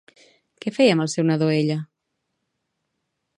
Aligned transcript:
Què 0.63 0.71
feia 0.77 0.95
amb 0.95 1.05
el 1.05 1.11
seu 1.15 1.27
nadó 1.27 1.51
ella? 1.59 1.77